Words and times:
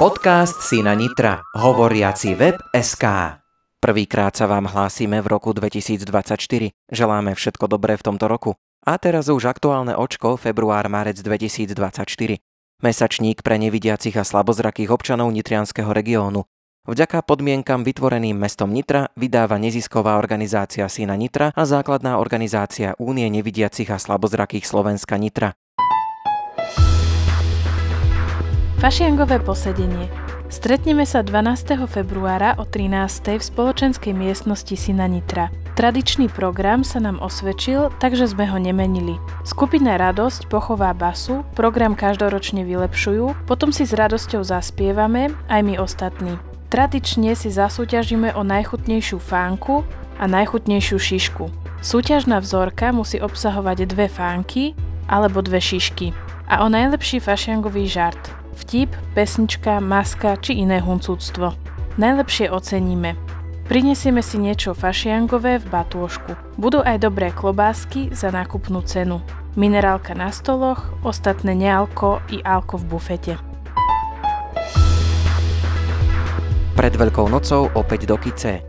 Podcast 0.00 0.64
Sina 0.64 0.96
Nitra. 0.96 1.44
Hovoriaci 1.60 2.32
web 2.32 2.56
SK. 2.72 3.36
Prvýkrát 3.84 4.32
sa 4.32 4.48
vám 4.48 4.64
hlásime 4.64 5.20
v 5.20 5.28
roku 5.28 5.52
2024. 5.52 6.72
Želáme 6.88 7.36
všetko 7.36 7.68
dobré 7.68 8.00
v 8.00 8.08
tomto 8.08 8.24
roku. 8.24 8.56
A 8.80 8.96
teraz 8.96 9.28
už 9.28 9.52
aktuálne 9.52 9.92
očko 9.92 10.40
február-marec 10.40 11.20
2024. 11.20 12.40
Mesačník 12.80 13.44
pre 13.44 13.60
nevidiacich 13.60 14.16
a 14.16 14.24
slabozrakých 14.24 14.88
občanov 14.88 15.36
Nitrianského 15.36 15.92
regiónu. 15.92 16.48
Vďaka 16.88 17.20
podmienkam 17.20 17.84
vytvoreným 17.84 18.40
mestom 18.40 18.72
Nitra 18.72 19.12
vydáva 19.20 19.60
nezisková 19.60 20.16
organizácia 20.16 20.88
Sina 20.88 21.12
Nitra 21.12 21.52
a 21.52 21.62
základná 21.68 22.16
organizácia 22.16 22.96
Únie 22.96 23.28
nevidiacich 23.28 23.92
a 23.92 24.00
slabozrakých 24.00 24.64
Slovenska 24.64 25.20
Nitra. 25.20 25.52
Fašiangové 28.80 29.44
posedenie. 29.44 30.08
Stretneme 30.48 31.04
sa 31.04 31.20
12. 31.20 31.84
februára 31.84 32.56
o 32.56 32.64
13. 32.64 33.36
v 33.36 33.44
spoločenskej 33.44 34.16
miestnosti 34.16 34.72
Sina 34.72 35.04
Nitra. 35.04 35.52
Tradičný 35.76 36.32
program 36.32 36.80
sa 36.80 36.96
nám 36.96 37.20
osvedčil, 37.20 37.92
takže 38.00 38.32
sme 38.32 38.48
ho 38.48 38.56
nemenili. 38.56 39.20
Skupina 39.44 40.00
Radosť 40.00 40.48
pochová 40.48 40.96
basu, 40.96 41.44
program 41.52 41.92
každoročne 41.92 42.64
vylepšujú, 42.64 43.44
potom 43.44 43.68
si 43.68 43.84
s 43.84 43.92
radosťou 43.92 44.48
zaspievame, 44.48 45.28
aj 45.52 45.60
my 45.60 45.76
ostatní. 45.76 46.40
Tradične 46.72 47.36
si 47.36 47.52
zasúťažíme 47.52 48.32
o 48.32 48.40
najchutnejšiu 48.48 49.20
fánku 49.20 49.84
a 50.16 50.24
najchutnejšiu 50.24 50.96
šišku. 50.96 51.52
Súťažná 51.84 52.40
vzorka 52.40 52.96
musí 52.96 53.20
obsahovať 53.20 53.92
dve 53.92 54.08
fánky 54.08 54.72
alebo 55.04 55.44
dve 55.44 55.60
šišky 55.60 56.16
a 56.48 56.64
o 56.64 56.72
najlepší 56.72 57.20
fašiangový 57.20 57.84
žart– 57.84 58.24
vtip, 58.56 58.90
pesnička, 59.14 59.78
maska 59.78 60.38
či 60.38 60.62
iné 60.62 60.82
huncúctvo. 60.82 61.54
Najlepšie 61.98 62.48
oceníme. 62.50 63.14
Prinesieme 63.70 64.18
si 64.18 64.42
niečo 64.42 64.74
fašiangové 64.74 65.62
v 65.62 65.66
batôžku. 65.70 66.34
Budú 66.58 66.82
aj 66.82 67.06
dobré 67.06 67.30
klobásky 67.30 68.10
za 68.10 68.34
nákupnú 68.34 68.82
cenu. 68.82 69.22
Minerálka 69.54 70.14
na 70.18 70.34
stoloch, 70.34 70.90
ostatné 71.06 71.54
nealko 71.54 72.18
i 72.34 72.42
alko 72.42 72.82
v 72.82 72.84
bufete. 72.90 73.34
Pred 76.74 76.94
Veľkou 76.96 77.30
nocou 77.30 77.70
opäť 77.76 78.10
do 78.10 78.16
Kice. 78.18 78.64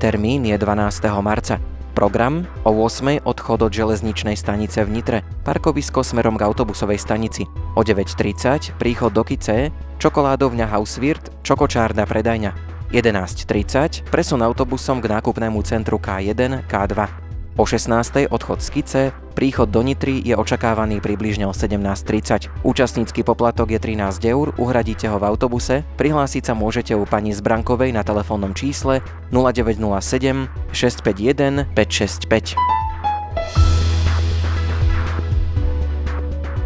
Termín 0.00 0.48
je 0.48 0.56
12. 0.56 1.06
marca. 1.20 1.69
Program 1.92 2.48
o 2.64 2.70
8. 2.72 3.20
odchod 3.26 3.60
od 3.66 3.72
železničnej 3.74 4.38
stanice 4.38 4.86
v 4.86 4.96
Nitre, 4.96 5.18
parkovisko 5.44 6.00
smerom 6.00 6.40
k 6.40 6.46
autobusovej 6.48 6.96
stanici. 6.96 7.44
O 7.76 7.84
9.30 7.84 8.78
príchod 8.80 9.12
do 9.12 9.26
Kice, 9.26 9.74
čokoládovňa 10.00 10.70
Hauswirt, 10.70 11.44
čokočárna 11.44 12.08
predajňa. 12.08 12.70
11.30 12.90 14.10
presun 14.10 14.42
autobusom 14.42 14.98
k 14.98 15.10
nákupnému 15.10 15.62
centru 15.62 16.02
K1, 16.02 16.66
K2. 16.66 17.19
O 17.60 17.68
16. 17.68 18.32
odchod 18.32 18.64
z 18.64 18.68
Kice, 18.72 19.02
príchod 19.36 19.68
do 19.68 19.84
Nitry 19.84 20.24
je 20.24 20.32
očakávaný 20.32 21.04
približne 21.04 21.44
o 21.44 21.52
17.30. 21.52 22.64
Účastnícky 22.64 23.20
poplatok 23.20 23.76
je 23.76 23.76
13 23.76 24.16
eur, 24.32 24.56
uhradíte 24.56 25.12
ho 25.12 25.20
v 25.20 25.28
autobuse, 25.28 25.84
prihlásiť 26.00 26.48
sa 26.48 26.56
môžete 26.56 26.96
u 26.96 27.04
pani 27.04 27.36
Zbrankovej 27.36 27.92
na 27.92 28.00
telefónnom 28.00 28.56
čísle 28.56 29.04
0907 29.28 30.48
651 30.72 31.68
565. 31.76 33.59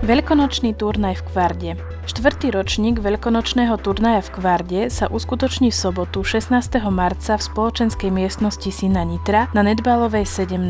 Veľkonočný 0.05 0.77
turnaj 0.77 1.17
v 1.17 1.23
Kvarde. 1.33 1.71
Štvrtý 2.05 2.53
ročník 2.53 3.01
veľkonočného 3.01 3.73
turnaja 3.81 4.21
v 4.21 4.37
Kvarde 4.37 4.81
sa 4.93 5.09
uskutoční 5.09 5.73
v 5.73 5.81
sobotu 5.81 6.21
16. 6.21 6.61
marca 6.93 7.41
v 7.41 7.47
spoločenskej 7.49 8.13
miestnosti 8.13 8.69
Sina 8.69 9.01
Nitra 9.01 9.49
na 9.57 9.65
Nedbalovej 9.65 10.29
17. 10.29 10.61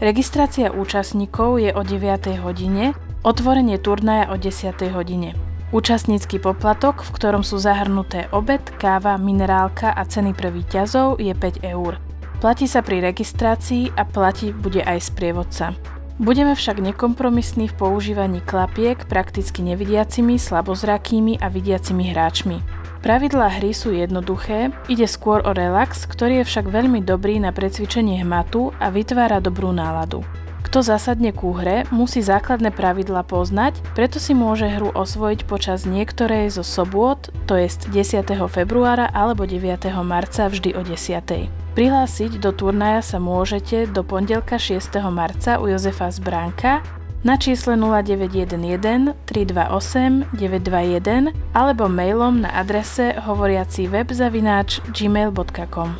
Registrácia 0.00 0.72
účastníkov 0.72 1.60
je 1.60 1.76
o 1.76 1.84
9. 1.84 2.40
hodine, 2.40 2.96
otvorenie 3.20 3.76
turnaja 3.76 4.32
o 4.32 4.40
10. 4.40 4.96
hodine. 4.96 5.36
Účastnícky 5.76 6.40
poplatok, 6.40 7.04
v 7.04 7.10
ktorom 7.20 7.44
sú 7.44 7.60
zahrnuté 7.60 8.32
obed, 8.32 8.64
káva, 8.80 9.20
minerálka 9.20 9.92
a 9.92 10.08
ceny 10.08 10.32
pre 10.32 10.48
výťazov 10.48 11.20
je 11.20 11.36
5 11.36 11.68
eur. 11.68 12.00
Platí 12.40 12.64
sa 12.64 12.80
pri 12.80 13.04
registrácii 13.12 13.92
a 13.92 14.08
platí 14.08 14.56
bude 14.56 14.80
aj 14.80 15.12
sprievodca. 15.12 15.97
Budeme 16.18 16.58
však 16.58 16.82
nekompromisní 16.82 17.70
v 17.70 17.78
používaní 17.78 18.42
klapiek 18.42 19.06
prakticky 19.06 19.62
nevidiacimi, 19.62 20.34
slabozrakými 20.34 21.38
a 21.38 21.46
vidiacimi 21.46 22.10
hráčmi. 22.10 22.58
Pravidlá 23.06 23.62
hry 23.62 23.70
sú 23.70 23.94
jednoduché, 23.94 24.74
ide 24.90 25.06
skôr 25.06 25.46
o 25.46 25.54
relax, 25.54 26.10
ktorý 26.10 26.42
je 26.42 26.48
však 26.50 26.74
veľmi 26.74 27.06
dobrý 27.06 27.38
na 27.38 27.54
precvičenie 27.54 28.18
hmatu 28.26 28.74
a 28.82 28.90
vytvára 28.90 29.38
dobrú 29.38 29.70
náladu. 29.70 30.26
Kto 30.66 30.82
zasadne 30.82 31.30
ku 31.30 31.54
hre, 31.54 31.86
musí 31.94 32.18
základné 32.18 32.74
pravidla 32.74 33.22
poznať, 33.22 33.78
preto 33.94 34.18
si 34.18 34.34
môže 34.34 34.66
hru 34.66 34.90
osvojiť 34.90 35.46
počas 35.46 35.86
niektorej 35.86 36.50
zo 36.50 36.66
sobôt, 36.66 37.30
to 37.46 37.54
je 37.54 37.70
10. 37.94 38.26
februára 38.50 39.06
alebo 39.06 39.46
9. 39.46 39.86
marca 40.02 40.50
vždy 40.50 40.74
o 40.74 40.82
10. 40.82 41.57
Prihlásiť 41.78 42.42
do 42.42 42.50
turnaja 42.50 42.98
sa 43.06 43.22
môžete 43.22 43.86
do 43.94 44.02
pondelka 44.02 44.58
6. 44.58 44.98
marca 45.14 45.62
u 45.62 45.70
Jozefa 45.70 46.10
Zbránka 46.10 46.82
na 47.22 47.38
čísle 47.38 47.78
0911 47.78 49.14
328 49.22 50.26
921 50.34 51.30
alebo 51.54 51.86
mailom 51.86 52.42
na 52.42 52.50
adrese 52.50 53.14
hovoriaci 53.22 53.86
webzavináč 53.86 54.82
gmail.com. 54.90 55.94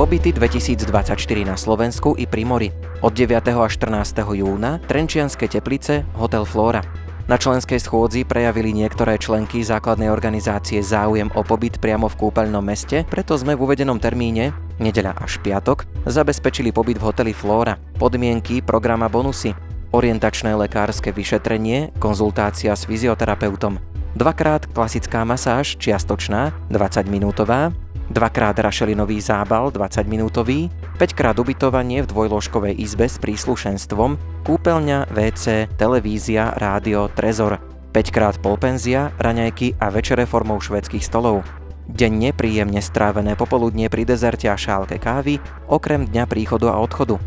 Pobyty 0.00 0.32
2024 0.32 1.12
na 1.44 1.60
Slovensku 1.60 2.16
i 2.16 2.24
pri 2.24 2.48
mori. 2.48 2.72
Od 3.04 3.12
9. 3.12 3.36
až 3.36 3.76
14. 3.76 4.16
júna 4.16 4.80
Trenčianske 4.88 5.44
teplice 5.44 6.08
Hotel 6.16 6.48
Flora. 6.48 7.09
Na 7.30 7.38
členskej 7.38 7.78
schôdzi 7.78 8.26
prejavili 8.26 8.74
niektoré 8.74 9.14
členky 9.14 9.62
základnej 9.62 10.10
organizácie 10.10 10.82
záujem 10.82 11.30
o 11.38 11.46
pobyt 11.46 11.78
priamo 11.78 12.10
v 12.10 12.26
kúpeľnom 12.26 12.58
meste, 12.58 13.06
preto 13.06 13.38
sme 13.38 13.54
v 13.54 13.70
uvedenom 13.70 14.02
termíne, 14.02 14.50
nedeľa 14.82 15.14
až 15.14 15.38
piatok, 15.38 15.86
zabezpečili 16.10 16.74
pobyt 16.74 16.98
v 16.98 17.06
hoteli 17.06 17.30
Flora. 17.30 17.78
Podmienky, 18.02 18.66
programa 18.66 19.06
bonusy, 19.06 19.54
orientačné 19.94 20.58
lekárske 20.58 21.14
vyšetrenie, 21.14 21.94
konzultácia 22.02 22.74
s 22.74 22.90
fyzioterapeutom, 22.90 23.78
dvakrát 24.18 24.66
klasická 24.66 25.22
masáž 25.22 25.78
čiastočná, 25.78 26.50
20 26.66 27.06
minútová, 27.06 27.70
dvakrát 28.10 28.58
rašelinový 28.58 29.22
zábal 29.22 29.70
20 29.70 30.04
minútový, 30.10 30.68
5 30.98 31.14
krát 31.14 31.38
ubytovanie 31.38 32.02
v 32.02 32.10
dvojložkovej 32.10 32.74
izbe 32.76 33.06
s 33.06 33.16
príslušenstvom, 33.22 34.18
kúpeľňa, 34.42 35.14
WC, 35.14 35.70
televízia, 35.78 36.52
rádio, 36.58 37.06
trezor, 37.14 37.62
5 37.94 38.14
krát 38.14 38.36
polpenzia, 38.42 39.14
raňajky 39.22 39.78
a 39.78 39.88
večere 39.94 40.26
formou 40.26 40.58
švedských 40.58 41.06
stolov. 41.06 41.46
Denne 41.90 42.30
príjemne 42.30 42.78
strávené 42.78 43.34
popoludnie 43.34 43.90
pri 43.90 44.06
dezerte 44.06 44.46
a 44.46 44.54
šálke 44.54 44.98
kávy, 44.98 45.42
okrem 45.66 46.06
dňa 46.06 46.26
príchodu 46.26 46.70
a 46.70 46.78
odchodu. 46.78 47.18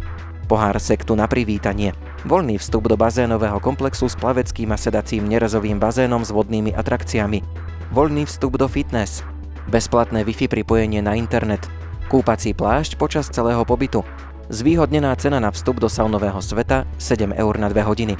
Pohár 0.47 0.75
sektu 0.79 1.15
na 1.15 1.27
privítanie. 1.27 1.95
Voľný 2.27 2.59
vstup 2.59 2.87
do 2.87 2.95
bazénového 2.95 3.59
komplexu 3.59 4.07
s 4.07 4.15
plaveckým 4.15 4.71
a 4.71 4.77
sedacím 4.79 5.27
nerezovým 5.27 5.79
bazénom 5.79 6.23
s 6.23 6.31
vodnými 6.31 6.75
atrakciami. 6.75 7.43
Voľný 7.91 8.23
vstup 8.27 8.55
do 8.55 8.67
fitness 8.71 9.23
bezplatné 9.69 10.23
Wi-Fi 10.27 10.49
pripojenie 10.51 10.99
na 11.03 11.15
internet, 11.15 11.63
kúpací 12.11 12.51
plášť 12.51 12.99
počas 12.99 13.29
celého 13.31 13.63
pobytu, 13.63 14.03
zvýhodnená 14.51 15.15
cena 15.15 15.39
na 15.39 15.49
vstup 15.49 15.79
do 15.79 15.87
saunového 15.87 16.39
sveta 16.43 16.87
7 16.99 17.31
eur 17.33 17.53
na 17.59 17.71
2 17.71 17.83
hodiny. 17.83 18.15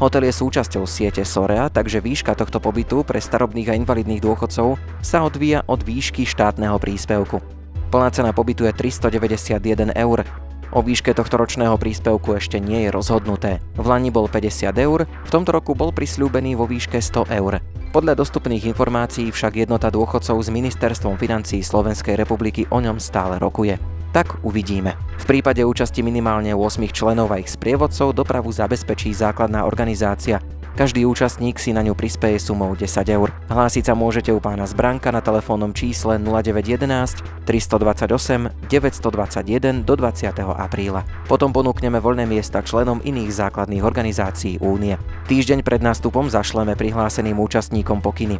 Hotel 0.00 0.32
je 0.32 0.32
súčasťou 0.32 0.88
siete 0.88 1.20
Sorea, 1.28 1.68
takže 1.68 2.00
výška 2.00 2.32
tohto 2.32 2.56
pobytu 2.56 3.04
pre 3.04 3.20
starobných 3.20 3.68
a 3.68 3.76
invalidných 3.76 4.24
dôchodcov 4.24 4.80
sa 5.04 5.18
odvíja 5.20 5.60
od 5.68 5.84
výšky 5.84 6.24
štátneho 6.24 6.80
príspevku. 6.80 7.44
Plná 7.92 8.08
cena 8.08 8.32
pobytu 8.32 8.64
je 8.64 8.72
391 8.72 9.92
eur. 9.92 10.24
O 10.72 10.80
výške 10.80 11.12
tohto 11.12 11.36
ročného 11.36 11.76
príspevku 11.76 12.32
ešte 12.32 12.62
nie 12.62 12.88
je 12.88 12.94
rozhodnuté. 12.94 13.60
V 13.76 13.84
Lani 13.84 14.08
bol 14.08 14.24
50 14.24 14.72
eur, 14.78 15.04
v 15.04 15.30
tomto 15.30 15.52
roku 15.52 15.76
bol 15.76 15.92
prisľúbený 15.92 16.56
vo 16.56 16.64
výške 16.64 16.96
100 16.96 17.28
eur. 17.36 17.60
Podľa 17.90 18.22
dostupných 18.22 18.70
informácií 18.70 19.34
však 19.34 19.66
jednota 19.66 19.90
dôchodcov 19.90 20.38
s 20.38 20.46
Ministerstvom 20.46 21.18
financí 21.18 21.58
Slovenskej 21.58 22.14
republiky 22.14 22.62
o 22.70 22.78
ňom 22.78 23.02
stále 23.02 23.34
rokuje. 23.42 23.82
Tak 24.14 24.46
uvidíme. 24.46 24.94
V 25.18 25.24
prípade 25.26 25.66
účasti 25.66 25.98
minimálne 25.98 26.54
8 26.54 26.86
členov 26.94 27.34
a 27.34 27.42
ich 27.42 27.50
sprievodcov 27.50 28.14
dopravu 28.14 28.54
zabezpečí 28.54 29.10
základná 29.10 29.66
organizácia 29.66 30.38
Každý 30.78 31.02
účastník 31.04 31.58
si 31.58 31.74
na 31.74 31.82
ňu 31.82 31.98
prispieje 31.98 32.40
sumou 32.50 32.72
10 32.78 32.86
eur. 33.10 33.34
Hlásiť 33.50 33.90
sa 33.90 33.94
môžete 33.98 34.30
u 34.30 34.38
pána 34.38 34.64
Zbranka 34.70 35.10
na 35.10 35.18
telefónnom 35.18 35.74
čísle 35.74 36.16
0911 36.22 37.46
328 37.46 38.70
921 38.70 39.82
do 39.82 39.94
20. 39.98 40.30
apríla. 40.40 41.02
Potom 41.26 41.50
ponúkneme 41.50 41.98
voľné 41.98 42.30
miesta 42.30 42.62
členom 42.62 43.02
iných 43.02 43.30
základných 43.34 43.82
organizácií 43.82 44.62
Únie. 44.62 44.94
Týždeň 45.26 45.66
pred 45.66 45.82
nástupom 45.82 46.30
zašleme 46.30 46.78
prihláseným 46.78 47.36
účastníkom 47.42 47.98
pokyny. 47.98 48.38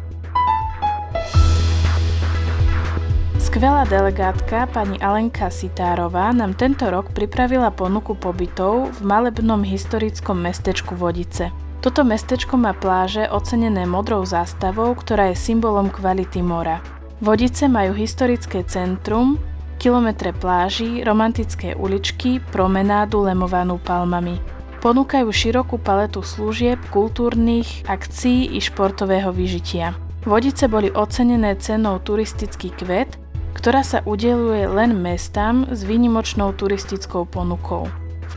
Skvelá 3.41 3.83
delegátka 3.83 4.63
pani 4.71 4.95
Alenka 5.03 5.51
Sitárová 5.51 6.31
nám 6.31 6.55
tento 6.55 6.87
rok 6.87 7.11
pripravila 7.11 7.73
ponuku 7.73 8.15
pobytov 8.15 8.95
v 8.95 8.99
malebnom 9.03 9.65
historickom 9.65 10.39
mestečku 10.39 10.95
Vodice. 10.95 11.51
Toto 11.81 12.05
mestečko 12.05 12.61
má 12.61 12.77
pláže 12.77 13.25
ocenené 13.25 13.89
modrou 13.89 14.21
zástavou, 14.21 14.93
ktorá 14.93 15.33
je 15.33 15.41
symbolom 15.41 15.89
kvality 15.89 16.45
mora. 16.45 16.77
Vodice 17.25 17.65
majú 17.65 17.97
historické 17.97 18.61
centrum, 18.69 19.41
kilometre 19.81 20.29
pláží, 20.29 21.01
romantické 21.01 21.73
uličky, 21.73 22.37
promenádu 22.53 23.25
lemovanú 23.25 23.81
palmami. 23.81 24.37
Ponúkajú 24.77 25.33
širokú 25.33 25.81
paletu 25.81 26.21
služieb, 26.21 26.77
kultúrnych, 26.93 27.85
akcií 27.89 28.53
i 28.53 28.61
športového 28.61 29.33
vyžitia. 29.33 29.97
Vodice 30.21 30.69
boli 30.69 30.93
ocenené 30.93 31.57
cenou 31.57 31.97
turistický 31.97 32.69
kvet, 32.77 33.17
ktorá 33.57 33.81
sa 33.81 34.05
udeluje 34.05 34.69
len 34.69 35.01
mestám 35.01 35.65
s 35.73 35.81
výnimočnou 35.81 36.53
turistickou 36.53 37.25
ponukou. 37.25 37.89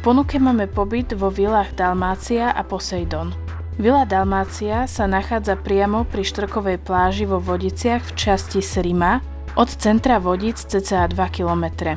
Ponuke 0.05 0.37
máme 0.37 0.69
pobyt 0.69 1.17
vo 1.17 1.33
vilách 1.33 1.73
Dalmácia 1.81 2.53
a 2.53 2.61
Poseidon. 2.61 3.33
Vila 3.81 4.05
Dalmácia 4.05 4.85
sa 4.85 5.09
nachádza 5.09 5.57
priamo 5.57 6.05
pri 6.05 6.29
Štrkovej 6.29 6.77
pláži 6.85 7.25
vo 7.25 7.41
Vodiciach 7.41 8.05
v 8.05 8.13
časti 8.13 8.61
Srima, 8.61 9.25
od 9.57 9.73
centra 9.73 10.21
Vodic 10.21 10.61
cca 10.61 11.09
2 11.09 11.17
km. 11.33 11.97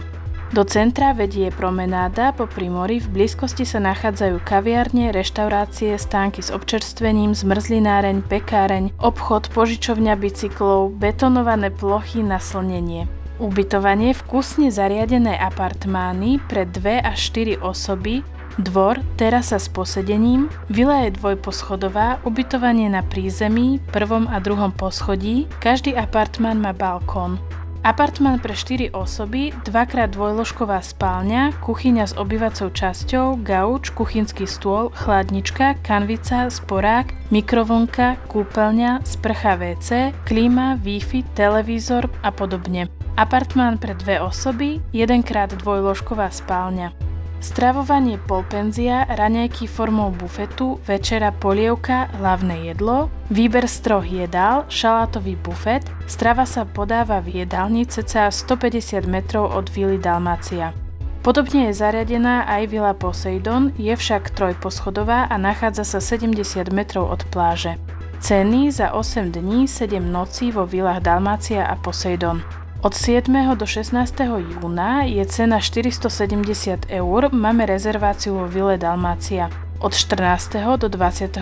Do 0.56 0.64
centra 0.64 1.12
vedie 1.12 1.52
promenáda 1.52 2.32
po 2.32 2.48
mori, 2.72 3.04
v 3.04 3.12
blízkosti 3.12 3.68
sa 3.68 3.84
nachádzajú 3.84 4.40
kaviarne, 4.40 5.12
reštaurácie, 5.12 6.00
stánky 6.00 6.40
s 6.40 6.48
občerstvením, 6.48 7.36
zmrzlináreň, 7.36 8.24
pekáreň, 8.24 8.96
obchod, 9.04 9.52
požičovňa 9.52 10.16
bicyklov, 10.16 10.96
betonované 10.96 11.76
plochy 11.76 12.24
na 12.24 12.40
slnenie. 12.40 13.17
Ubytovanie, 13.38 14.18
vkusne 14.18 14.74
zariadené 14.74 15.38
apartmány 15.38 16.42
pre 16.50 16.66
2 16.66 17.06
až 17.06 17.30
4 17.30 17.62
osoby, 17.62 18.26
dvor, 18.58 18.98
terasa 19.14 19.62
s 19.62 19.70
posedením, 19.70 20.50
vila 20.74 21.06
je 21.06 21.14
dvojposchodová, 21.14 22.18
ubytovanie 22.26 22.90
na 22.90 23.06
prízemí, 23.06 23.78
prvom 23.94 24.26
a 24.26 24.42
druhom 24.42 24.74
poschodí, 24.74 25.46
každý 25.62 25.94
apartmán 25.94 26.58
má 26.58 26.74
balkón. 26.74 27.38
Apartmán 27.86 28.42
pre 28.42 28.58
4 28.58 28.90
osoby, 28.98 29.54
dvakrát 29.70 30.10
dvojložková 30.12 30.82
spálňa, 30.82 31.62
kuchyňa 31.62 32.10
s 32.10 32.18
obývacou 32.18 32.74
časťou, 32.74 33.38
gauč, 33.46 33.94
kuchynský 33.94 34.50
stôl, 34.50 34.90
chladnička, 34.98 35.78
kanvica, 35.86 36.50
sporák, 36.50 37.14
mikrovonka, 37.30 38.18
kúpeľňa, 38.34 39.06
sprcha 39.06 39.62
WC, 39.62 40.12
klíma, 40.26 40.82
Wi-Fi, 40.82 41.22
televízor 41.38 42.10
a 42.26 42.34
podobne. 42.34 42.97
Apartmán 43.18 43.82
pre 43.82 43.98
dve 43.98 44.22
osoby, 44.22 44.78
jedenkrát 44.94 45.50
dvojložková 45.50 46.30
spálňa. 46.30 46.94
Stravovanie 47.42 48.22
polpenzia, 48.22 49.10
raňajky 49.10 49.66
formou 49.66 50.14
bufetu, 50.14 50.78
večera 50.86 51.34
polievka, 51.34 52.14
hlavné 52.22 52.70
jedlo, 52.70 53.10
výber 53.34 53.66
z 53.66 53.78
troch 53.82 54.06
jedál, 54.06 54.70
šalátový 54.70 55.34
bufet, 55.34 55.82
strava 56.06 56.46
sa 56.46 56.70
podáva 56.70 57.18
v 57.18 57.42
jedálni 57.42 57.90
cca 57.90 58.30
150 58.30 59.10
metrov 59.10 59.50
od 59.50 59.66
vily 59.74 59.98
Dalmácia. 59.98 60.78
Podobne 61.26 61.74
je 61.74 61.78
zariadená 61.78 62.46
aj 62.46 62.70
vila 62.70 62.94
Poseidon, 62.94 63.74
je 63.82 63.98
však 63.98 64.30
trojposchodová 64.38 65.26
a 65.26 65.36
nachádza 65.42 65.90
sa 65.90 65.98
70 65.98 66.70
metrov 66.70 67.10
od 67.10 67.26
pláže. 67.34 67.82
Ceny 68.22 68.70
za 68.70 68.94
8 68.94 69.34
dní, 69.34 69.66
7 69.66 70.06
nocí 70.06 70.54
vo 70.54 70.70
vilách 70.70 71.02
Dalmácia 71.02 71.66
a 71.66 71.74
Poseidon. 71.74 72.67
Od 72.82 72.94
7. 72.94 73.58
do 73.58 73.66
16. 73.66 74.14
júna 74.38 75.02
je 75.10 75.26
cena 75.26 75.58
470 75.58 76.86
eur, 76.94 77.34
máme 77.34 77.66
rezerváciu 77.66 78.38
vo 78.38 78.46
Vile 78.46 78.78
Dalmácia. 78.78 79.50
Od 79.82 79.98
14. 79.98 80.62
do 80.78 80.86
23. 80.86 81.42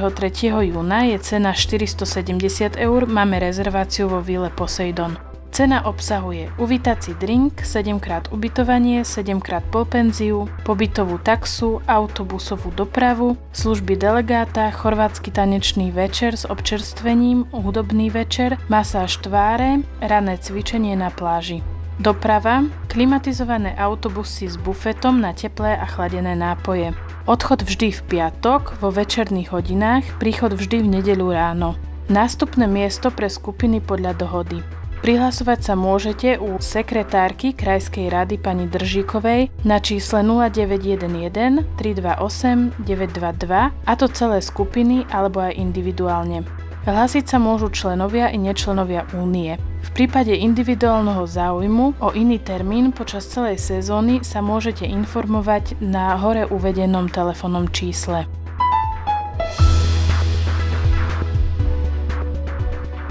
júna 0.63 1.03
je 1.03 1.19
cena 1.19 1.51
470 1.51 2.79
eur, 2.79 3.03
máme 3.03 3.43
rezerváciu 3.43 4.07
vo 4.07 4.23
Vile 4.23 4.47
Poseidon. 4.47 5.24
Cena 5.55 5.87
obsahuje 5.87 6.51
uvítací 6.59 7.15
drink, 7.15 7.63
7 7.63 7.99
krát 8.03 8.27
ubytovanie, 8.27 9.07
7 9.07 9.39
krát 9.39 9.63
polpenziu, 9.63 10.51
pobytovú 10.67 11.15
taxu, 11.15 11.79
autobusovú 11.87 12.75
dopravu, 12.75 13.39
služby 13.55 13.95
delegáta, 13.95 14.67
chorvátsky 14.75 15.31
tanečný 15.31 15.95
večer 15.95 16.35
s 16.35 16.43
občerstvením, 16.43 17.47
hudobný 17.55 18.11
večer, 18.11 18.59
masáž 18.67 19.15
tváre, 19.23 19.79
rané 20.03 20.35
cvičenie 20.43 20.91
na 20.99 21.07
pláži. 21.07 21.63
Doprava, 22.03 22.67
klimatizované 22.91 23.79
autobusy 23.79 24.51
s 24.51 24.59
bufetom 24.59 25.23
na 25.23 25.31
teplé 25.31 25.79
a 25.79 25.87
chladené 25.87 26.35
nápoje. 26.35 26.91
Odchod 27.31 27.63
vždy 27.63 27.95
v 27.95 28.01
piatok, 28.11 28.75
vo 28.83 28.91
večerných 28.91 29.55
hodinách, 29.55 30.03
príchod 30.19 30.51
vždy 30.51 30.83
v 30.83 30.99
nedeľu 30.99 31.31
ráno. 31.31 31.79
Nástupné 32.11 32.67
miesto 32.67 33.07
pre 33.07 33.31
skupiny 33.31 33.79
podľa 33.79 34.19
dohody. 34.19 34.59
Prihlasovať 35.05 35.59
sa 35.61 35.77
môžete 35.77 36.41
u 36.41 36.57
sekretárky 36.57 37.53
Krajskej 37.53 38.09
rady 38.09 38.41
pani 38.41 38.65
Držíkovej 38.65 39.53
na 39.61 39.77
čísle 39.77 40.25
0911 40.25 41.61
328 41.77 42.73
922 42.81 43.85
a 43.85 43.93
to 44.01 44.09
celé 44.09 44.41
skupiny 44.41 45.05
alebo 45.13 45.45
aj 45.45 45.61
individuálne. 45.61 46.41
Hlásiť 46.89 47.21
sa 47.21 47.37
môžu 47.37 47.69
členovia 47.69 48.33
i 48.33 48.41
nečlenovia 48.41 49.05
únie. 49.13 49.61
V 49.85 49.89
prípade 49.93 50.33
individuálneho 50.33 51.29
záujmu 51.29 52.01
o 52.01 52.09
iný 52.17 52.41
termín 52.41 52.89
počas 52.89 53.29
celej 53.29 53.61
sezóny 53.61 54.25
sa 54.25 54.41
môžete 54.41 54.89
informovať 54.89 55.77
na 55.85 56.17
hore 56.17 56.49
uvedenom 56.49 57.13
telefónnom 57.13 57.69
čísle. 57.69 58.25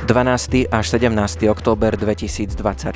12. 0.05 0.69
až 0.69 1.01
17. 1.01 1.49
október 1.49 1.97
2024 1.97 2.93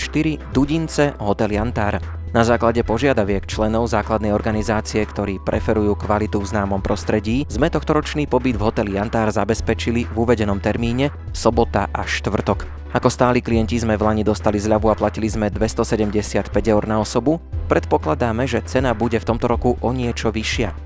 Dudince, 0.53 1.17
Hotel 1.17 1.57
Jantár. 1.57 2.05
Na 2.37 2.45
základe 2.45 2.85
požiadaviek 2.85 3.49
členov 3.49 3.89
základnej 3.89 4.29
organizácie, 4.37 5.09
ktorí 5.09 5.41
preferujú 5.41 5.97
kvalitu 5.97 6.37
v 6.45 6.53
známom 6.53 6.85
prostredí, 6.85 7.49
sme 7.49 7.73
tohtoročný 7.73 8.29
pobyt 8.29 8.61
v 8.61 8.65
hoteli 8.69 9.01
Jantár 9.01 9.33
zabezpečili 9.33 10.05
v 10.05 10.15
uvedenom 10.21 10.61
termíne 10.61 11.09
sobota 11.33 11.89
a 11.97 12.05
štvrtok. 12.05 12.93
Ako 12.93 13.09
stáli 13.09 13.41
klienti 13.41 13.81
sme 13.81 13.97
v 13.97 14.05
Lani 14.05 14.21
dostali 14.21 14.61
zľavu 14.61 14.93
a 14.93 14.99
platili 15.01 15.33
sme 15.33 15.49
275 15.49 16.53
eur 16.53 16.85
na 16.85 17.01
osobu, 17.01 17.41
predpokladáme, 17.73 18.45
že 18.45 18.61
cena 18.69 18.93
bude 18.93 19.17
v 19.17 19.25
tomto 19.25 19.49
roku 19.49 19.81
o 19.81 19.97
niečo 19.97 20.29
vyššia. 20.29 20.77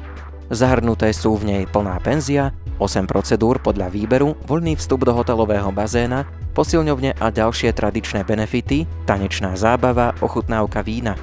Zahrnuté 0.54 1.10
sú 1.16 1.34
v 1.34 1.50
nej 1.50 1.62
plná 1.66 1.98
penzia, 1.98 2.54
8 2.82 3.06
procedúr 3.06 3.62
podľa 3.62 3.94
výberu, 3.94 4.34
voľný 4.42 4.74
vstup 4.74 5.06
do 5.06 5.14
hotelového 5.14 5.70
bazéna, 5.70 6.26
posilňovne 6.50 7.14
a 7.14 7.30
ďalšie 7.30 7.70
tradičné 7.70 8.26
benefity, 8.26 8.90
tanečná 9.06 9.54
zábava, 9.54 10.18
ochutnávka 10.18 10.82
vína. 10.82 11.14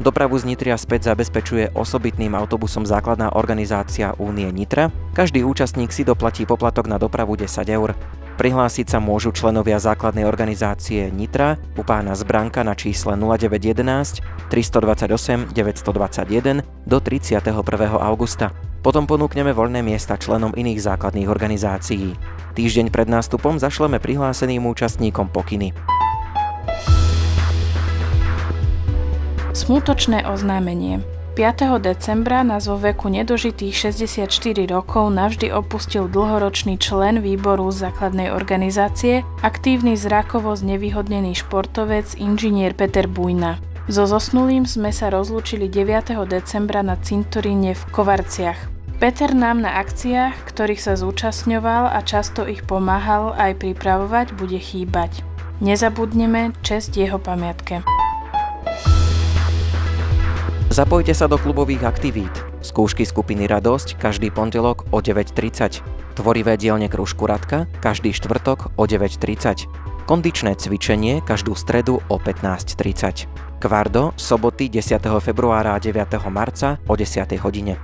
Dopravu 0.00 0.34
z 0.40 0.48
Nitria 0.48 0.80
späť 0.80 1.12
zabezpečuje 1.12 1.76
osobitným 1.76 2.32
autobusom 2.32 2.82
základná 2.88 3.36
organizácia 3.36 4.16
Únie 4.16 4.48
Nitra. 4.48 4.88
Každý 5.12 5.44
účastník 5.44 5.92
si 5.92 6.02
doplatí 6.02 6.48
poplatok 6.48 6.88
na 6.88 6.96
dopravu 6.96 7.36
10 7.36 7.52
eur. 7.68 7.92
Prihlásiť 8.34 8.90
sa 8.90 8.98
môžu 8.98 9.30
členovia 9.30 9.78
základnej 9.78 10.26
organizácie 10.26 11.06
Nitra 11.06 11.54
u 11.78 11.86
pána 11.86 12.18
Zbranka 12.18 12.66
na 12.66 12.74
čísle 12.74 13.14
0911 13.14 14.50
328 14.50 15.54
921 15.54 16.66
do 16.82 16.98
31. 16.98 17.54
augusta. 17.94 18.50
Potom 18.82 19.06
ponúkneme 19.06 19.54
voľné 19.54 19.86
miesta 19.86 20.18
členom 20.18 20.50
iných 20.50 20.82
základných 20.82 21.30
organizácií. 21.30 22.18
Týždeň 22.58 22.90
pred 22.90 23.06
nástupom 23.06 23.62
zašleme 23.62 24.02
prihláseným 24.02 24.66
účastníkom 24.66 25.30
pokyny. 25.30 25.70
Smutočné 29.54 30.26
oznámenie 30.26 31.06
5. 31.34 31.82
decembra 31.82 32.46
nás 32.46 32.70
vo 32.70 32.78
veku 32.78 33.10
nedožitých 33.10 33.90
64 33.90 34.70
rokov 34.70 35.10
navždy 35.10 35.50
opustil 35.50 36.06
dlhoročný 36.06 36.78
člen 36.78 37.18
výboru 37.26 37.74
základnej 37.74 38.30
organizácie, 38.30 39.26
aktívny 39.42 39.98
zrakovo 39.98 40.54
znevýhodnený 40.54 41.34
športovec 41.34 42.14
inžinier 42.22 42.70
Peter 42.78 43.10
Bujna. 43.10 43.58
So 43.90 44.06
zosnulým 44.06 44.62
sme 44.62 44.94
sa 44.94 45.10
rozlúčili 45.10 45.66
9. 45.66 46.14
decembra 46.30 46.86
na 46.86 46.94
cintoríne 47.02 47.74
v 47.74 47.82
Kovarciach. 47.90 48.70
Peter 49.02 49.34
nám 49.34 49.58
na 49.58 49.82
akciách, 49.82 50.38
ktorých 50.46 50.86
sa 50.86 50.94
zúčastňoval 50.94 51.98
a 51.98 51.98
často 52.06 52.46
ich 52.46 52.62
pomáhal 52.62 53.34
aj 53.34 53.58
pripravovať, 53.58 54.38
bude 54.38 54.62
chýbať. 54.62 55.26
Nezabudneme 55.58 56.54
čest 56.62 56.94
jeho 56.94 57.18
pamiatke. 57.18 57.82
Zapojte 60.74 61.14
sa 61.14 61.30
do 61.30 61.38
klubových 61.38 61.86
aktivít. 61.86 62.34
Skúšky 62.58 63.06
skupiny 63.06 63.46
Radosť 63.46 63.94
každý 63.94 64.34
pondelok 64.34 64.90
o 64.90 64.98
9.30. 64.98 65.86
Tvorivé 66.18 66.58
dielne 66.58 66.90
Kružku 66.90 67.30
Radka 67.30 67.70
každý 67.78 68.10
štvrtok 68.10 68.74
o 68.74 68.82
9.30. 68.82 69.70
Kondičné 70.10 70.58
cvičenie 70.58 71.22
každú 71.22 71.54
stredu 71.54 72.02
o 72.10 72.18
15.30. 72.18 73.30
Kvardo 73.62 74.18
soboty 74.18 74.66
10. 74.66 74.98
februára 75.22 75.78
a 75.78 75.78
9. 75.78 75.94
marca 76.26 76.82
o 76.90 76.98
10. 76.98 77.22
hodine. 77.38 77.78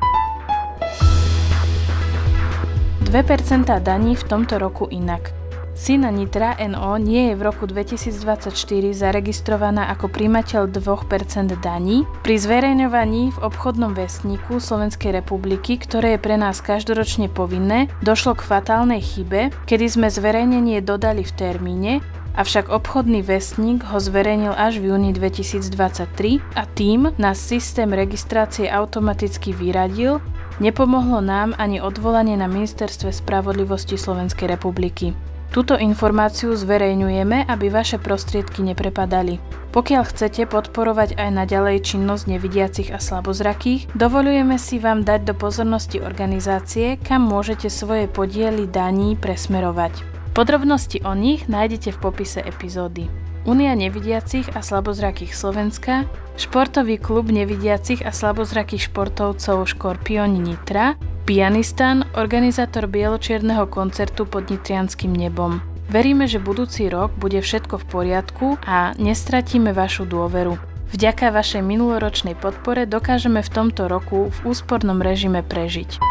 2% 3.06 3.70
daní 3.86 4.18
v 4.18 4.24
tomto 4.26 4.58
roku 4.58 4.90
inak. 4.90 5.39
Sina 5.80 6.12
Nitra 6.12 6.60
NO 6.60 7.00
nie 7.00 7.32
je 7.32 7.40
v 7.40 7.42
roku 7.48 7.64
2024 7.64 8.52
zaregistrovaná 8.92 9.88
ako 9.88 10.12
príjmateľ 10.12 10.68
2% 10.68 11.56
daní 11.56 12.04
pri 12.20 12.36
zverejňovaní 12.36 13.32
v 13.32 13.38
obchodnom 13.40 13.96
vestníku 13.96 14.60
Slovenskej 14.60 15.08
republiky, 15.08 15.80
ktoré 15.80 16.14
je 16.14 16.20
pre 16.20 16.36
nás 16.36 16.60
každoročne 16.60 17.32
povinné, 17.32 17.88
došlo 18.04 18.36
k 18.36 18.44
fatálnej 18.44 19.00
chybe, 19.00 19.56
kedy 19.64 19.88
sme 19.88 20.12
zverejnenie 20.12 20.84
dodali 20.84 21.24
v 21.24 21.32
termíne, 21.32 21.92
avšak 22.36 22.68
obchodný 22.68 23.24
vestník 23.24 23.80
ho 23.88 23.96
zverejnil 23.96 24.52
až 24.52 24.84
v 24.84 24.92
júni 24.92 25.16
2023 25.16 26.44
a 26.60 26.68
tým 26.76 27.08
nás 27.16 27.40
systém 27.40 27.88
registrácie 27.88 28.68
automaticky 28.68 29.56
vyradil 29.56 30.20
Nepomohlo 30.60 31.24
nám 31.24 31.56
ani 31.56 31.80
odvolanie 31.80 32.36
na 32.36 32.44
Ministerstve 32.44 33.16
spravodlivosti 33.16 33.96
Slovenskej 33.96 34.44
republiky. 34.44 35.16
Túto 35.50 35.74
informáciu 35.74 36.54
zverejňujeme, 36.54 37.42
aby 37.50 37.74
vaše 37.74 37.98
prostriedky 37.98 38.62
neprepadali. 38.62 39.42
Pokiaľ 39.74 40.02
chcete 40.06 40.46
podporovať 40.46 41.18
aj 41.18 41.30
naďalej 41.30 41.82
činnosť 41.90 42.24
nevidiacich 42.30 42.94
a 42.94 43.02
slabozrakých, 43.02 43.90
dovolujeme 43.98 44.54
si 44.62 44.78
vám 44.78 45.02
dať 45.02 45.26
do 45.26 45.34
pozornosti 45.34 45.98
organizácie, 45.98 47.02
kam 47.02 47.26
môžete 47.26 47.66
svoje 47.66 48.06
podiely 48.06 48.70
daní 48.70 49.18
presmerovať. 49.18 50.06
Podrobnosti 50.38 51.02
o 51.02 51.18
nich 51.18 51.50
nájdete 51.50 51.98
v 51.98 51.98
popise 51.98 52.38
epizódy. 52.46 53.10
Únia 53.42 53.74
nevidiacich 53.74 54.46
a 54.54 54.62
slabozrakých 54.62 55.34
Slovenska, 55.34 56.06
Športový 56.38 56.96
klub 56.96 57.26
nevidiacich 57.26 58.06
a 58.06 58.14
slabozrakých 58.14 58.88
športovcov 58.88 59.66
Škorpioni 59.66 60.38
Nitra, 60.38 60.94
Pianistan, 61.30 62.10
organizátor 62.18 62.90
bieločierneho 62.90 63.70
koncertu 63.70 64.26
pod 64.26 64.50
nitrianským 64.50 65.14
nebom. 65.14 65.62
Veríme, 65.86 66.26
že 66.26 66.42
budúci 66.42 66.90
rok 66.90 67.14
bude 67.14 67.38
všetko 67.38 67.78
v 67.78 67.84
poriadku 67.86 68.46
a 68.66 68.98
nestratíme 68.98 69.70
vašu 69.70 70.10
dôveru. 70.10 70.58
Vďaka 70.90 71.30
vašej 71.30 71.62
minuloročnej 71.62 72.34
podpore 72.34 72.82
dokážeme 72.82 73.46
v 73.46 73.50
tomto 73.54 73.86
roku 73.86 74.26
v 74.26 74.38
úspornom 74.42 74.98
režime 74.98 75.46
prežiť. 75.46 76.02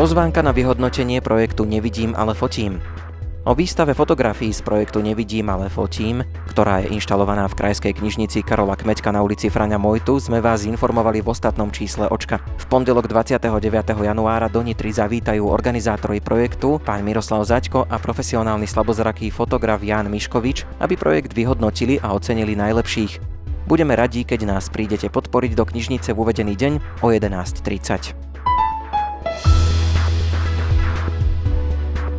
Pozvánka 0.00 0.40
na 0.40 0.56
vyhodnotenie 0.56 1.20
projektu 1.20 1.68
Nevidím, 1.68 2.16
ale 2.16 2.32
fotím. 2.32 2.80
O 3.46 3.54
výstave 3.54 3.94
fotografií 3.94 4.50
z 4.50 4.58
projektu 4.58 4.98
Nevidím, 4.98 5.46
ale 5.46 5.70
fotím, 5.70 6.26
ktorá 6.50 6.82
je 6.82 6.90
inštalovaná 6.98 7.46
v 7.46 7.54
Krajskej 7.54 7.94
knižnici 7.94 8.42
Karola 8.42 8.74
Kmeďka 8.74 9.14
na 9.14 9.22
ulici 9.22 9.46
Frania 9.54 9.78
Mojtu, 9.78 10.18
sme 10.18 10.42
vás 10.42 10.66
informovali 10.66 11.22
v 11.22 11.30
ostatnom 11.30 11.70
čísle 11.70 12.10
Očka. 12.10 12.42
V 12.42 12.66
pondelok 12.66 13.06
29. 13.06 13.46
januára 14.02 14.50
do 14.50 14.66
Nitry 14.66 14.90
zavítajú 14.90 15.46
organizátori 15.46 16.18
projektu, 16.18 16.82
pán 16.82 17.06
Miroslav 17.06 17.46
Zaďko 17.46 17.86
a 17.86 18.02
profesionálny 18.02 18.66
slabozraký 18.66 19.30
fotograf 19.30 19.78
Jan 19.78 20.10
Miškovič, 20.10 20.82
aby 20.82 20.98
projekt 20.98 21.30
vyhodnotili 21.30 22.02
a 22.02 22.18
ocenili 22.18 22.58
najlepších. 22.58 23.22
Budeme 23.70 23.94
radi, 23.94 24.26
keď 24.26 24.58
nás 24.58 24.74
prídete 24.74 25.06
podporiť 25.06 25.54
do 25.54 25.62
knižnice 25.62 26.10
v 26.10 26.18
uvedený 26.18 26.58
deň 26.58 26.72
o 26.98 27.14
11.30. 27.14 28.35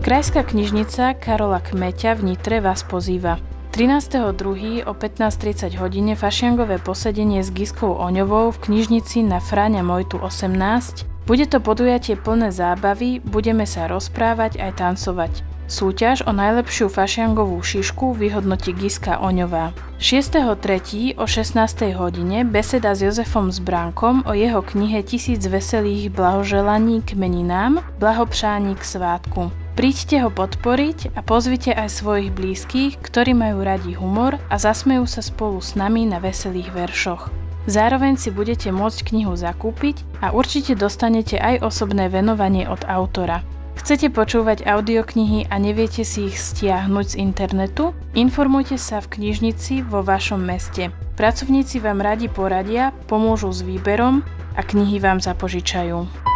Krajská 0.08 0.48
knižnica 0.48 1.20
Karola 1.20 1.60
Kmeťa 1.60 2.16
v 2.16 2.32
Nitre 2.32 2.64
vás 2.64 2.80
pozýva. 2.80 3.44
13.2. 3.76 4.88
o 4.88 4.96
15.30 4.96 5.76
hodine 5.76 6.16
fašiangové 6.16 6.80
posedenie 6.80 7.44
s 7.44 7.52
Giskou 7.52 7.92
Oňovou 7.92 8.56
v 8.56 8.72
knižnici 8.72 9.20
na 9.28 9.44
Fráňa 9.44 9.84
Mojtu 9.84 10.16
18. 10.24 11.28
Bude 11.28 11.44
to 11.44 11.60
podujatie 11.60 12.16
plné 12.16 12.56
zábavy, 12.56 13.20
budeme 13.20 13.68
sa 13.68 13.92
rozprávať 13.92 14.64
aj 14.64 14.80
tancovať. 14.80 15.44
Súťaž 15.68 16.24
o 16.24 16.32
najlepšiu 16.32 16.88
fašiangovú 16.88 17.60
šišku 17.60 18.16
vyhodnotí 18.16 18.72
Giska 18.80 19.20
Oňová. 19.20 19.76
6.3. 20.00 21.20
o 21.20 21.28
16. 21.28 21.60
hodine 22.00 22.48
beseda 22.48 22.96
s 22.96 23.04
Jozefom 23.04 23.52
Zbránkom 23.52 24.24
o 24.24 24.32
jeho 24.32 24.64
knihe 24.64 25.04
Tisíc 25.04 25.44
veselých 25.44 26.16
blahoželaní 26.16 27.04
k 27.04 27.20
meninám, 27.20 27.84
blahopšání 28.00 28.72
k 28.80 28.84
svátku. 28.88 29.67
Príďte 29.78 30.26
ho 30.26 30.34
podporiť 30.34 31.14
a 31.14 31.22
pozvite 31.22 31.70
aj 31.70 32.02
svojich 32.02 32.34
blízkych, 32.34 32.98
ktorí 32.98 33.38
majú 33.38 33.62
radi 33.62 33.94
humor 33.94 34.42
a 34.50 34.58
zasmejú 34.58 35.06
sa 35.06 35.22
spolu 35.22 35.62
s 35.62 35.78
nami 35.78 36.10
na 36.10 36.18
veselých 36.18 36.74
veršoch. 36.74 37.30
Zároveň 37.70 38.18
si 38.18 38.34
budete 38.34 38.74
môcť 38.74 39.14
knihu 39.14 39.38
zakúpiť 39.38 40.02
a 40.26 40.34
určite 40.34 40.74
dostanete 40.74 41.38
aj 41.38 41.62
osobné 41.62 42.10
venovanie 42.10 42.66
od 42.66 42.90
autora. 42.90 43.46
Chcete 43.78 44.10
počúvať 44.10 44.66
audioknihy 44.66 45.54
a 45.54 45.62
neviete 45.62 46.02
si 46.02 46.34
ich 46.34 46.42
stiahnuť 46.42 47.14
z 47.14 47.16
internetu? 47.22 47.94
Informujte 48.18 48.82
sa 48.82 48.98
v 48.98 49.14
knižnici 49.14 49.86
vo 49.86 50.02
vašom 50.02 50.42
meste. 50.42 50.90
Pracovníci 51.22 51.86
vám 51.86 52.02
radi 52.02 52.26
poradia, 52.34 52.98
pomôžu 53.06 53.54
s 53.54 53.62
výberom 53.62 54.26
a 54.58 54.62
knihy 54.66 54.98
vám 54.98 55.22
zapožičajú. 55.22 56.27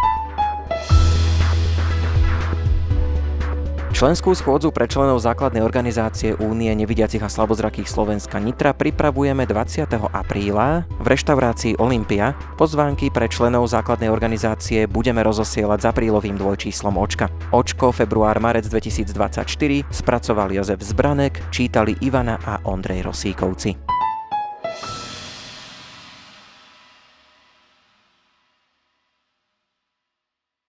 Členskú 4.02 4.34
schôdzu 4.34 4.74
pre 4.74 4.90
členov 4.90 5.22
základnej 5.22 5.62
organizácie 5.62 6.34
Únie 6.34 6.74
nevidiacich 6.74 7.22
a 7.22 7.30
slabozrakých 7.30 7.86
Slovenska 7.86 8.42
Nitra 8.42 8.74
pripravujeme 8.74 9.46
20. 9.46 9.86
apríla 10.10 10.82
v 10.98 11.06
reštaurácii 11.06 11.78
Olympia. 11.78 12.34
Pozvánky 12.58 13.14
pre 13.14 13.30
členov 13.30 13.70
základnej 13.70 14.10
organizácie 14.10 14.90
budeme 14.90 15.22
rozosielať 15.22 15.86
s 15.86 15.88
aprílovým 15.94 16.34
dvojčíslom 16.34 16.98
Očka. 16.98 17.30
Očko 17.54 17.94
február-marec 17.94 18.66
2024 18.66 19.46
spracoval 19.86 20.50
Jozef 20.50 20.82
Zbranek, 20.82 21.38
čítali 21.54 21.94
Ivana 22.02 22.42
a 22.42 22.58
Ondrej 22.66 23.06
Rosíkovci. 23.06 23.91